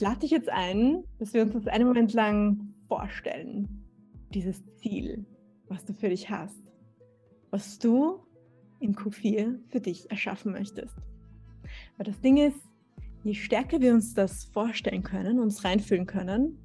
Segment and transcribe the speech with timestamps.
[0.00, 3.68] Lade dich jetzt ein, dass wir uns das einen Moment lang vorstellen.
[4.32, 5.26] Dieses Ziel,
[5.68, 6.62] was du für dich hast.
[7.50, 8.20] Was du
[8.80, 10.94] im Q4 für dich erschaffen möchtest.
[11.96, 12.60] Weil das Ding ist,
[13.24, 16.58] je stärker wir uns das vorstellen können, uns reinfühlen können,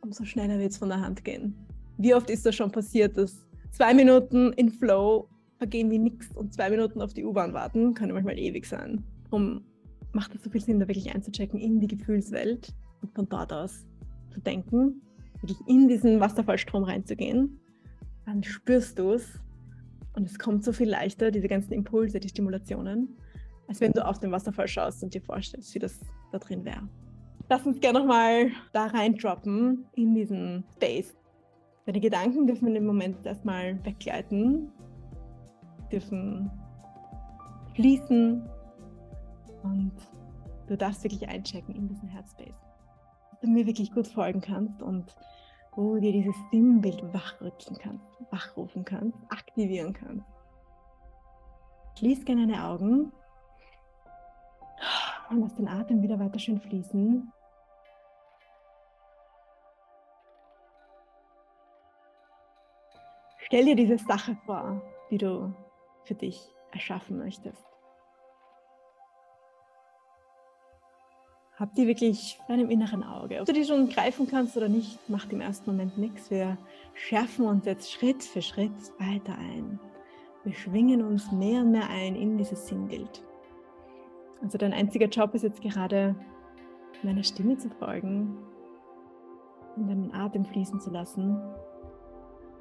[0.00, 1.54] umso schneller wird es von der Hand gehen.
[1.98, 5.28] Wie oft ist das schon passiert, dass zwei Minuten in Flow
[5.58, 9.04] vergehen wie nichts und zwei Minuten auf die U-Bahn warten, kann manchmal ewig sein.
[9.30, 9.64] Um
[10.12, 13.86] macht es so viel Sinn, da wirklich einzuchecken in die Gefühlswelt und von dort aus
[14.32, 15.02] zu denken,
[15.40, 17.58] wirklich in diesen Wasserfallstrom reinzugehen.
[18.26, 19.40] Dann spürst du es
[20.14, 23.16] und es kommt so viel leichter, diese ganzen Impulse, die Stimulationen,
[23.68, 26.00] als wenn du auf den Wasserfall schaust und dir vorstellst, wie das
[26.32, 26.88] da drin wäre.
[27.48, 31.16] Lass uns gerne nochmal da reindroppen in diesen Space.
[31.86, 34.70] Deine Gedanken dürfen in dem Moment erstmal weggleiten,
[35.90, 36.50] dürfen
[37.74, 38.48] fließen
[39.62, 39.92] und
[40.66, 42.54] du darfst wirklich einchecken in diesen Headspace.
[43.30, 45.14] Dass du mir wirklich gut folgen kannst und
[45.72, 50.26] wo du dir dieses Sinnbild wachrütteln kannst, wachrufen kannst, aktivieren kannst.
[51.98, 53.12] Schließ gerne deine Augen
[55.30, 57.32] und lass den Atem wieder weiter schön fließen.
[63.38, 65.52] Stell dir diese Sache vor, die du
[66.04, 67.69] für dich erschaffen möchtest.
[71.60, 73.38] Hab die wirklich vor deinem inneren Auge.
[73.38, 76.30] Ob du die schon greifen kannst oder nicht, macht im ersten Moment nichts.
[76.30, 76.56] Wir
[76.94, 79.78] schärfen uns jetzt Schritt für Schritt weiter ein.
[80.42, 83.22] Wir schwingen uns mehr und mehr ein in dieses Sinnbild.
[84.42, 86.16] Also dein einziger Job ist jetzt gerade,
[87.02, 88.38] meiner Stimme zu folgen
[89.76, 91.38] und deinen Atem fließen zu lassen.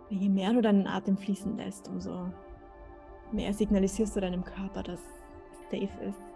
[0.10, 2.28] Je mehr du deinen Atem fließen lässt, umso
[3.32, 6.29] mehr signalisierst du deinem Körper, dass es safe ist.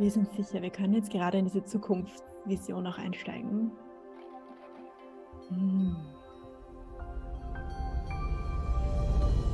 [0.00, 3.70] Wir sind sicher, wir können jetzt gerade in diese Zukunftsvision auch einsteigen.
[5.50, 5.94] Hm.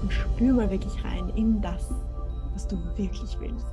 [0.03, 1.93] Und spür mal wirklich rein in das,
[2.53, 3.67] was du wirklich willst.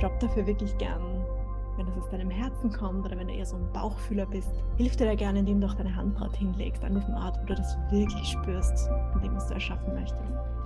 [0.00, 1.24] Job dafür wirklich gern
[1.76, 4.96] wenn das aus deinem Herzen kommt oder wenn du eher so ein Bauchfühler bist, hilf
[4.96, 7.54] dir da gerne, indem du auch deine Hand dort hinlegst, an diesem Ort, wo du
[7.54, 10.57] das wirklich spürst, an dem, was du erschaffen möchtest.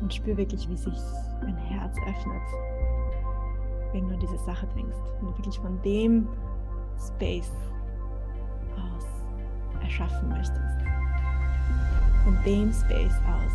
[0.00, 0.98] Und spür wirklich, wie sich
[1.40, 2.42] dein Herz öffnet,
[3.92, 4.96] wenn du an diese Sache denkst.
[5.18, 6.28] Wenn du wirklich von dem
[6.98, 7.52] Space
[8.76, 9.06] aus
[9.82, 10.78] erschaffen möchtest.
[12.24, 13.52] Von dem Space aus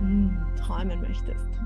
[0.00, 1.56] hm, träumen möchtest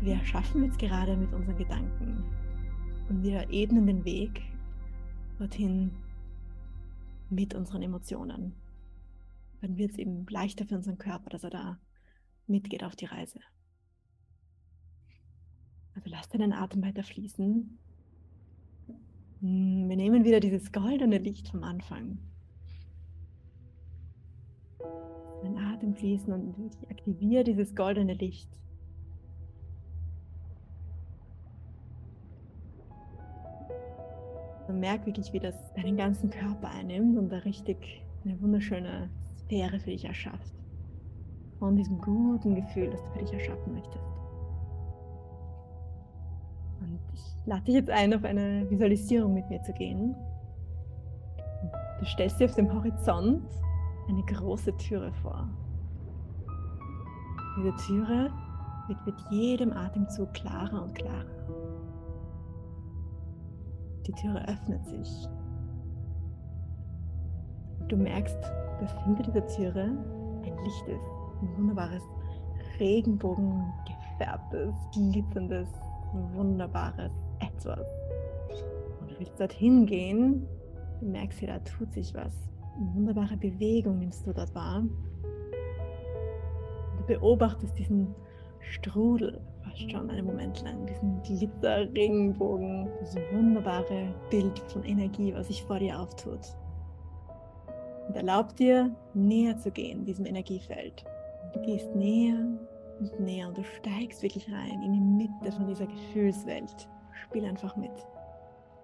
[0.00, 2.24] wir schaffen jetzt gerade mit unseren Gedanken
[3.08, 4.42] und wir ebnen den Weg
[5.38, 5.90] dorthin
[7.30, 8.54] mit unseren Emotionen.
[9.60, 11.78] Dann wird es eben leichter für unseren Körper, dass er da
[12.48, 13.40] mitgeht auf die Reise.
[15.94, 17.78] Also lass deinen Atem weiter fließen.
[19.40, 22.18] Hm, wir nehmen wieder dieses goldene Licht vom Anfang.
[25.42, 28.48] Deinen Atem fließen und aktiviere dieses goldene Licht
[34.68, 39.08] Und merk wirklich, wie das deinen ganzen Körper einnimmt und da richtig eine wunderschöne
[39.38, 40.55] Sphäre für dich erschafft.
[41.58, 44.04] Von diesem guten Gefühl, das du für dich erschaffen möchtest.
[46.80, 50.14] Und ich lade dich jetzt ein, auf eine Visualisierung mit mir zu gehen.
[51.98, 53.48] Du stellst dir auf dem Horizont
[54.08, 55.48] eine große Türe vor.
[57.56, 58.30] Diese Türe
[58.88, 61.24] wird mit jedem Atemzug klarer und klarer.
[64.06, 65.28] Die Türe öffnet sich.
[67.88, 68.38] Du merkst,
[68.80, 69.84] dass hinter dieser Türe
[70.44, 71.15] ein Licht ist.
[71.42, 72.02] Ein wunderbares,
[72.80, 75.68] regenbogengefärbtes, glitzerndes,
[76.34, 77.86] wunderbares Etwas.
[79.00, 80.46] Und du willst dorthin gehen.
[81.00, 82.34] Du merkst, hier, da tut sich was.
[82.76, 84.82] Eine wunderbare Bewegung nimmst du dort wahr.
[86.98, 88.14] Du beobachtest diesen
[88.60, 95.62] Strudel fast schon einen Moment lang, diesen Glitzer-Regenbogen, dieses wunderbare Bild von Energie, was sich
[95.62, 96.40] vor dir auftut.
[98.08, 101.04] Und erlaub dir, näher zu gehen, diesem Energiefeld.
[101.52, 102.46] Du gehst näher
[103.00, 106.88] und näher und du steigst wirklich rein in die Mitte von dieser Gefühlswelt.
[107.12, 107.90] Spiel einfach mit.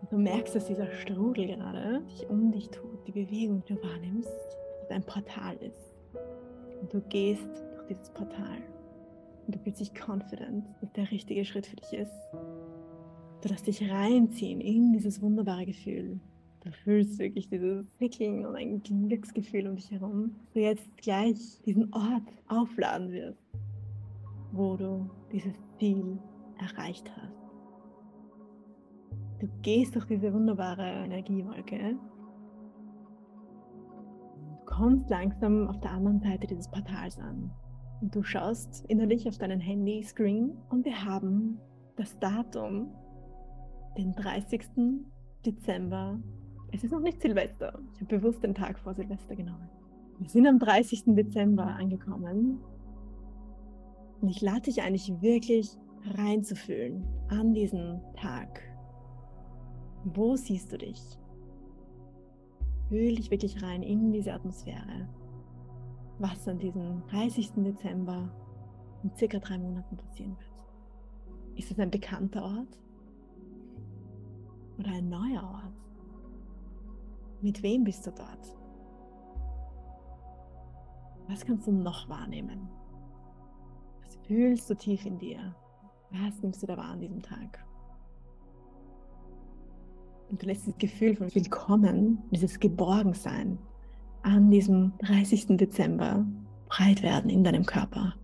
[0.01, 3.83] Und du merkst, dass dieser Strudel gerade sich um dich tut, die Bewegung, die du
[3.83, 4.29] wahrnimmst,
[4.81, 5.93] dass ein Portal ist.
[6.81, 8.59] Und du gehst durch dieses Portal
[9.47, 12.29] und du fühlst dich confident, dass der richtige Schritt für dich ist.
[13.43, 16.21] Du lässt dich reinziehen in dieses wunderbare Gefühl.
[16.65, 20.37] Du fühlst wirklich dieses Prickeln und ein Glücksgefühl um dich herum.
[20.55, 23.43] Du jetzt gleich diesen Ort aufladen wirst,
[24.53, 26.19] wo du dieses Ziel
[26.59, 27.35] erreicht hast.
[29.41, 31.97] Du gehst durch diese wunderbare Energiewolke.
[34.61, 37.51] Du kommst langsam auf der anderen Seite dieses Portals an.
[38.01, 41.59] Und du schaust innerlich auf deinen Handy-Screen und wir haben
[41.97, 42.95] das Datum,
[43.99, 44.63] den 30.
[45.45, 46.21] Dezember.
[46.73, 47.79] Es ist noch nicht Silvester.
[47.95, 49.69] Ich habe bewusst den Tag vor Silvester genommen.
[50.19, 51.05] Wir sind am 30.
[51.07, 52.61] Dezember angekommen.
[54.21, 55.71] Und ich lade dich eigentlich wirklich
[56.17, 58.61] reinzufühlen an diesen Tag.
[60.05, 61.01] Wo siehst du dich?
[62.89, 65.09] Fühl dich wirklich rein in diese Atmosphäre
[66.23, 67.53] was an diesem 30.
[67.57, 68.31] Dezember
[69.03, 71.59] in circa drei Monaten passieren wird.
[71.59, 72.79] Ist es ein bekannter Ort
[74.79, 75.82] oder ein neuer Ort?
[77.43, 78.57] Mit wem bist du dort?
[81.27, 82.69] Was kannst du noch wahrnehmen?
[84.05, 85.53] Was fühlst du tief in dir?
[86.13, 87.65] Was nimmst du da wahr an diesem Tag?
[90.31, 93.59] Und du lässt das Gefühl von Willkommen, dieses Geborgensein
[94.23, 95.57] an diesem 30.
[95.57, 96.25] Dezember
[96.69, 98.15] breit werden in deinem Körper.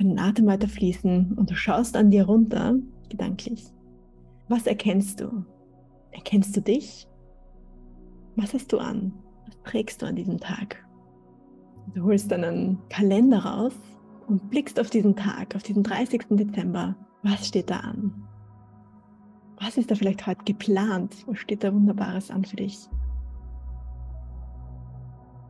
[0.00, 2.74] Den Atem weiter fließen und du schaust an dir runter,
[3.08, 3.72] gedanklich.
[4.48, 5.44] Was erkennst du?
[6.14, 7.06] Erkennst du dich?
[8.36, 9.12] Was hast du an?
[9.46, 10.82] Was trägst du an diesem Tag?
[11.94, 13.74] Du holst deinen Kalender raus
[14.26, 16.24] und blickst auf diesen Tag, auf diesen 30.
[16.30, 16.96] Dezember.
[17.22, 18.26] Was steht da an?
[19.60, 21.14] Was ist da vielleicht heute geplant?
[21.26, 22.88] Was steht da Wunderbares an für dich?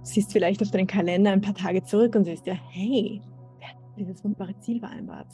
[0.04, 3.20] siehst vielleicht auf deinen Kalender ein paar Tage zurück und siehst ja, hey,
[3.58, 5.28] wer hat dieses wunderbare Ziel vereinbart?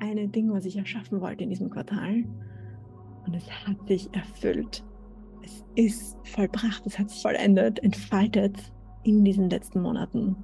[0.00, 2.24] Eine Ding, was ich erschaffen wollte in diesem Quartal.
[3.26, 4.84] Und es hat sich erfüllt.
[5.42, 8.72] Es ist vollbracht, es hat sich vollendet, entfaltet
[9.02, 10.36] in diesen letzten Monaten.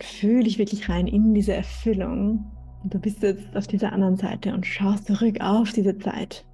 [0.00, 2.50] Fühl dich wirklich rein in diese Erfüllung.
[2.82, 6.46] Und du bist jetzt auf dieser anderen Seite und schaust zurück auf diese Zeit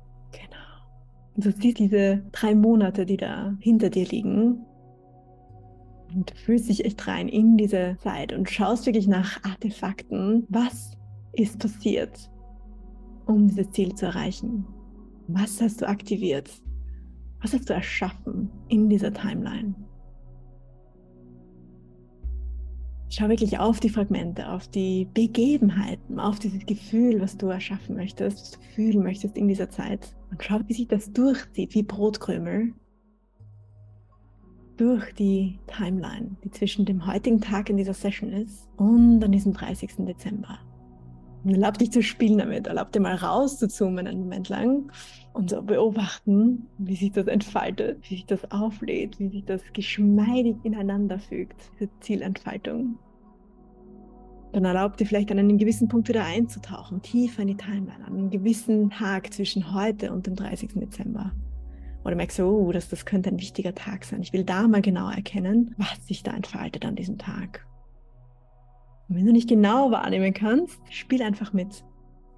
[1.34, 4.64] und du siehst diese drei Monate, die da hinter dir liegen.
[6.14, 10.46] Und du fühlst dich echt rein in diese Zeit und schaust wirklich nach Artefakten.
[10.50, 10.98] Was
[11.32, 12.30] ist passiert,
[13.32, 14.67] um dieses Ziel zu erreichen?
[15.29, 16.50] Was hast du aktiviert?
[17.40, 19.75] Was hast du erschaffen in dieser Timeline?
[23.08, 28.40] Schau wirklich auf die Fragmente, auf die Begebenheiten, auf dieses Gefühl, was du erschaffen möchtest,
[28.40, 30.17] was du fühlen möchtest in dieser Zeit.
[30.31, 32.73] Und schau, wie sich das durchzieht, wie Brotkrümel
[34.79, 39.52] durch die Timeline, die zwischen dem heutigen Tag in dieser Session ist und an diesem
[39.52, 40.06] 30.
[40.06, 40.58] Dezember.
[41.44, 44.92] Und erlaub dich zu spielen damit, erlaub dir mal rauszuzoomen einen Moment lang
[45.32, 50.56] und so beobachten, wie sich das entfaltet, wie sich das auflädt, wie sich das geschmeidig
[50.62, 52.98] ineinander fügt, diese Zielentfaltung.
[54.52, 58.12] Dann erlaub dir vielleicht an einem gewissen Punkt wieder einzutauchen, tiefer in die Timeline, an
[58.12, 60.74] einem gewissen Tag zwischen heute und dem 30.
[60.74, 61.32] Dezember.
[62.04, 64.22] Oder merkst du, oh, das, das könnte ein wichtiger Tag sein.
[64.22, 67.66] Ich will da mal genau erkennen, was sich da entfaltet an diesem Tag.
[69.12, 71.84] Und wenn du nicht genau wahrnehmen kannst, spiel einfach mit.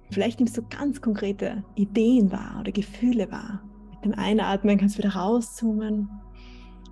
[0.09, 3.63] Vielleicht nimmst du ganz konkrete Ideen wahr oder Gefühle wahr.
[3.91, 6.09] Mit dem Einatmen kannst du wieder rauszoomen,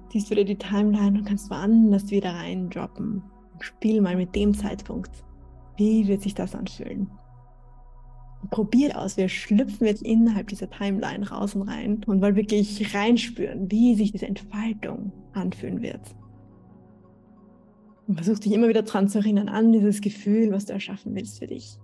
[0.10, 3.24] siehst wieder die Timeline und kannst woanders wieder reindroppen.
[3.60, 5.12] Spiel mal mit dem Zeitpunkt.
[5.76, 7.10] Wie wird sich das anfühlen?
[8.50, 9.18] Probier aus.
[9.18, 14.14] Wir schlüpfen jetzt innerhalb dieser Timeline raus und rein und wollen wirklich reinspüren, wie sich
[14.14, 16.16] diese Entfaltung anfühlen wird.
[18.08, 21.40] Und versuch dich immer wieder dran zu erinnern an dieses Gefühl, was du erschaffen willst
[21.40, 21.78] für dich.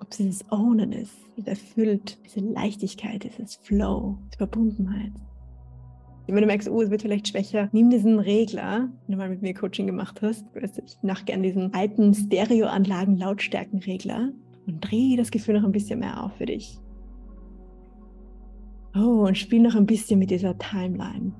[0.00, 5.12] Ob es dieses Ownen ist, diese erfüllt, diese Leichtigkeit, dieses Flow, die Verbundenheit.
[6.28, 9.30] Und wenn du merkst, oh, es wird vielleicht schwächer, nimm diesen Regler, wenn du mal
[9.30, 10.44] mit mir Coaching gemacht hast.
[10.84, 14.32] Ich mache gerne diesen alten Stereoanlagen Lautstärkenregler
[14.66, 16.78] und dreh das Gefühl noch ein bisschen mehr auf für dich.
[18.94, 21.32] Oh, und spiel noch ein bisschen mit dieser Timeline.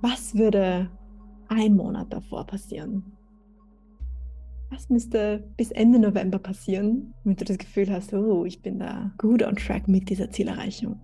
[0.00, 0.90] Was würde
[1.54, 3.04] ein Monat davor passieren?
[4.70, 9.12] Was müsste bis Ende November passieren, damit du das Gefühl hast, oh, ich bin da
[9.18, 11.00] gut on track mit dieser Zielerreichung?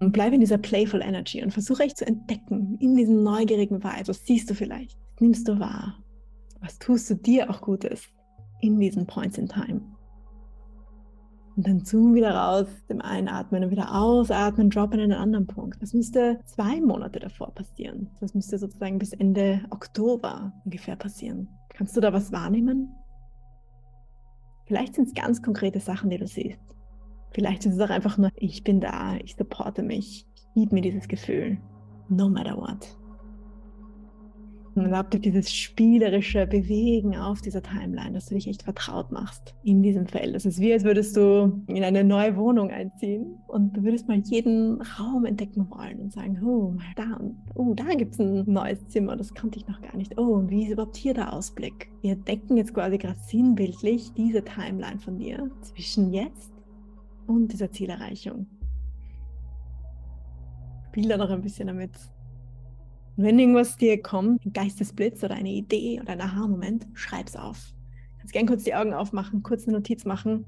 [0.00, 4.06] Und bleib in dieser playful Energy und versuche echt zu entdecken, in diesem neugierigen Vibe,
[4.08, 5.96] was siehst du vielleicht, was nimmst du wahr,
[6.60, 8.04] was tust du dir auch Gutes
[8.60, 9.80] in diesen Points in Time.
[11.58, 15.82] Und dann zoom wieder raus, dem Einatmen und wieder ausatmen, droppen in einen anderen Punkt.
[15.82, 18.08] Das müsste zwei Monate davor passieren.
[18.20, 21.48] Das müsste sozusagen bis Ende Oktober ungefähr passieren.
[21.70, 22.94] Kannst du da was wahrnehmen?
[24.66, 26.60] Vielleicht sind es ganz konkrete Sachen, die du siehst.
[27.32, 30.82] Vielleicht ist es auch einfach nur, ich bin da, ich supporte mich, ich gebe mir
[30.82, 31.58] dieses Gefühl,
[32.08, 32.96] no matter what.
[34.78, 39.54] Und erlaub dir dieses spielerische Bewegen auf dieser Timeline, dass du dich echt vertraut machst
[39.64, 40.34] in diesem Feld.
[40.36, 44.18] Es ist wie, als würdest du in eine neue Wohnung einziehen und du würdest mal
[44.18, 47.20] jeden Raum entdecken wollen und sagen, oh, mal da,
[47.54, 50.16] oh, da gibt es ein neues Zimmer, das kannte ich noch gar nicht.
[50.18, 51.90] Oh, und wie ist überhaupt hier der Ausblick?
[52.02, 56.52] Wir entdecken jetzt quasi gerade sinnbildlich diese Timeline von dir zwischen jetzt
[57.26, 58.46] und dieser Zielerreichung.
[60.88, 61.92] Spiel da noch ein bisschen damit.
[63.18, 67.74] Und wenn irgendwas dir kommt, ein Geistesblitz oder eine Idee oder ein Aha-Moment, schreib's auf.
[68.18, 70.46] Kannst gern kurz die Augen aufmachen, kurz eine Notiz machen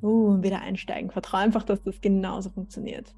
[0.00, 1.10] uh, und wieder einsteigen.
[1.10, 3.12] Vertraue einfach, dass das genauso funktioniert.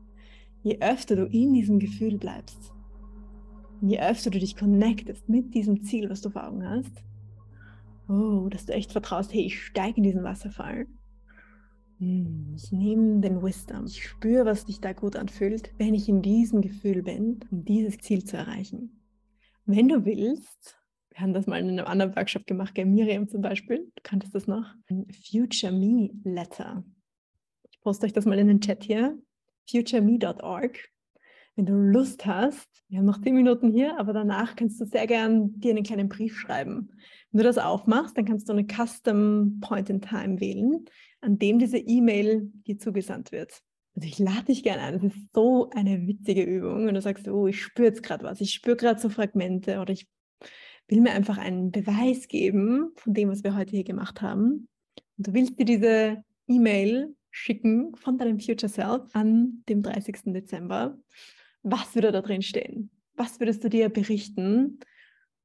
[0.62, 2.73] Je öfter du in diesem Gefühl bleibst,
[3.83, 7.05] je öfter du dich connectest mit diesem Ziel, was du vor Augen hast,
[8.09, 10.87] oh, dass du echt vertraust, hey, ich steige in diesen Wasserfall.
[11.99, 13.87] Hm, ich nehme den Wisdom.
[13.87, 17.99] Ich spüre, was sich da gut anfühlt, wenn ich in diesem Gefühl bin, um dieses
[17.99, 19.03] Ziel zu erreichen.
[19.65, 20.79] Wenn du willst,
[21.11, 22.85] wir haben das mal in einem anderen Workshop gemacht, gell?
[22.85, 26.85] Miriam zum Beispiel, du kanntest das noch, ein Future Me Letter.
[27.71, 29.19] Ich poste euch das mal in den Chat hier,
[29.69, 30.79] futureme.org.
[31.55, 35.07] Wenn du Lust hast, wir haben noch zehn Minuten hier, aber danach kannst du sehr
[35.07, 36.91] gern dir einen kleinen Brief schreiben.
[37.37, 40.87] Wenn du das aufmachst, dann kannst du eine Custom Point in Time wählen
[41.21, 43.61] an dem diese E-Mail dir zugesandt wird.
[43.95, 44.95] Also ich lade dich gerne ein.
[44.95, 46.87] Es ist so eine witzige Übung.
[46.87, 49.93] Wenn du sagst, oh, ich spüre jetzt gerade was, ich spüre gerade so Fragmente oder
[49.93, 50.09] ich
[50.88, 54.69] will mir einfach einen Beweis geben von dem, was wir heute hier gemacht haben.
[55.19, 60.33] Und du willst dir diese E-Mail schicken von deinem Future Self an dem 30.
[60.33, 60.97] Dezember.
[61.62, 62.90] Was würde da drin stehen?
[63.14, 64.78] Was würdest du dir berichten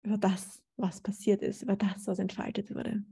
[0.03, 3.03] über das, was passiert ist, über das, was entfaltet wurde?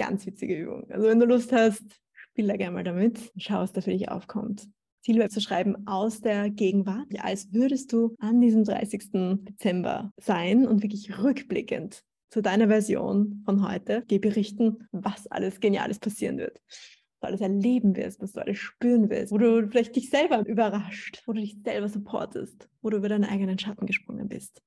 [0.00, 0.90] ganz witzige Übung.
[0.90, 1.84] Also wenn du Lust hast,
[2.14, 4.66] spiel da gerne mal damit schau, was da für dich aufkommt.
[5.04, 9.10] Ziel wäre zu schreiben aus der Gegenwart, als würdest du an diesem 30.
[9.42, 15.98] Dezember sein und wirklich rückblickend zu deiner Version von heute dir berichten, was alles Geniales
[15.98, 16.60] passieren wird.
[16.68, 20.46] Was du alles erleben wirst, was du alles spüren wirst, wo du vielleicht dich selber
[20.46, 24.62] überrascht, wo du dich selber supportest, wo du über deinen eigenen Schatten gesprungen bist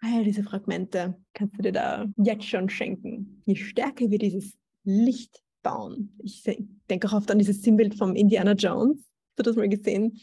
[0.00, 3.42] all diese Fragmente kannst du dir da jetzt schon schenken.
[3.44, 6.42] Je stärker wir dieses Licht bauen, ich
[6.88, 10.18] denke auch oft an dieses Sinnbild vom Indiana Jones, hast du das mal gesehen?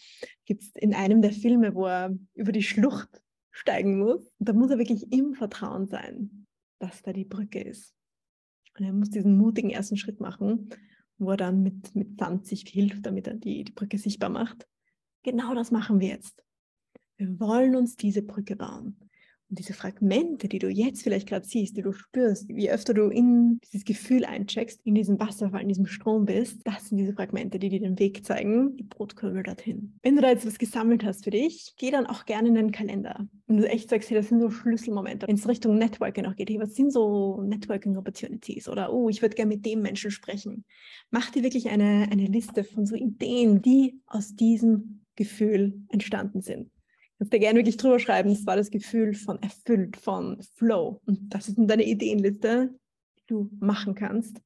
[0.46, 3.22] Gibt es in einem der Filme, wo er über die Schlucht
[3.58, 4.22] steigen muss.
[4.40, 6.48] Und da muss er wirklich im Vertrauen sein,
[6.80, 7.94] dass da die Brücke ist.
[8.78, 10.70] Und er muss diesen mutigen ersten Schritt machen,
[11.18, 14.68] wo er dann mit, mit Sand sich hilft, damit er die, die Brücke sichtbar macht.
[15.24, 16.44] Genau das machen wir jetzt.
[17.18, 19.07] Wir wollen uns diese Brücke bauen.
[19.50, 23.10] Und diese Fragmente, die du jetzt vielleicht gerade siehst, die du spürst, je öfter du
[23.10, 27.58] in dieses Gefühl eincheckst, in diesem Wasserfall, in diesem Strom bist, das sind diese Fragmente,
[27.58, 29.98] die dir den Weg zeigen, die Brotkürbel dorthin.
[30.04, 32.72] Wenn du da jetzt was gesammelt hast für dich, geh dann auch gerne in den
[32.72, 33.26] Kalender.
[33.46, 36.50] Wenn du echt sagst, hey, das sind so Schlüsselmomente, wenn es Richtung Networking auch geht,
[36.50, 40.66] hey, was sind so Networking Opportunities oder oh, ich würde gerne mit dem Menschen sprechen.
[41.10, 46.70] Mach dir wirklich eine, eine Liste von so Ideen, die aus diesem Gefühl entstanden sind
[47.18, 51.02] kannst dir gerne wirklich drüber schreiben, das war das Gefühl von erfüllt, von Flow.
[51.06, 52.74] Und das ist deine Ideenliste,
[53.20, 54.40] die du machen kannst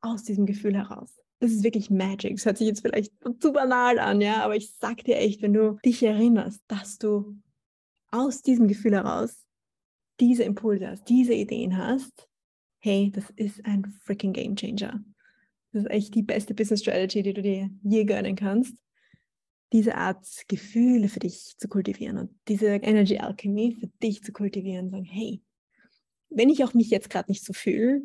[0.00, 1.20] aus diesem Gefühl heraus.
[1.40, 2.36] Das ist wirklich Magic.
[2.36, 5.52] Das hört sich jetzt vielleicht zu banal an, ja, aber ich sag dir echt, wenn
[5.52, 7.36] du dich erinnerst, dass du
[8.10, 9.44] aus diesem Gefühl heraus
[10.20, 12.28] diese Impulse hast, diese Ideen hast,
[12.78, 15.04] hey, das ist ein freaking Game Changer.
[15.72, 18.76] Das ist echt die beste Business Strategy, die du dir je gönnen kannst
[19.74, 24.88] diese Art Gefühle für dich zu kultivieren und diese Energy Alchemy für dich zu kultivieren,
[24.88, 25.42] sagen, hey,
[26.30, 28.02] wenn ich auch mich jetzt gerade nicht so fühle,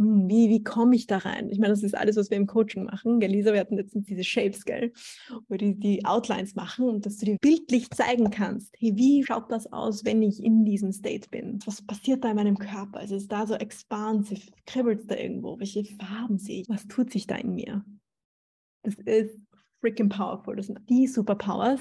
[0.00, 1.50] hm, wie, wie komme ich da rein?
[1.50, 3.20] Ich meine, das ist alles, was wir im Coaching machen.
[3.20, 4.92] Gell, Lisa, wir hatten jetzt diese Shapes, gell,
[5.48, 9.52] wo die, die Outlines machen und dass du dir bildlich zeigen kannst, hey, wie schaut
[9.52, 11.60] das aus, wenn ich in diesem State bin?
[11.64, 12.98] Was passiert da in meinem Körper?
[12.98, 14.48] Also ist da so expansiv?
[14.66, 15.60] Kribbelt es da irgendwo?
[15.60, 16.68] Welche Farben sehe ich?
[16.68, 17.84] Was tut sich da in mir?
[18.82, 19.38] Das ist
[19.82, 20.56] freaking powerful.
[20.56, 21.80] Das sind die Superpowers,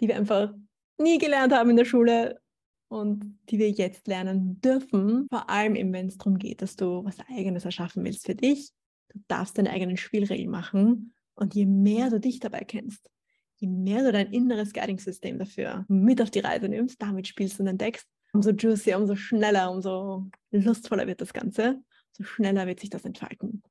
[0.00, 0.52] die wir einfach
[0.98, 2.40] nie gelernt haben in der Schule
[2.88, 5.26] und die wir jetzt lernen dürfen.
[5.28, 8.70] Vor allem wenn es darum geht, dass du was Eigenes erschaffen willst für dich.
[9.08, 11.14] Du darfst deine eigenen Spielregeln machen.
[11.34, 13.08] Und je mehr du dich dabei kennst,
[13.56, 17.68] je mehr du dein inneres Guiding-System dafür mit auf die Reise nimmst, damit spielst und
[17.68, 23.04] entdeckst, umso juicier, umso schneller, umso lustvoller wird das Ganze, umso schneller wird sich das
[23.04, 23.62] entfalten.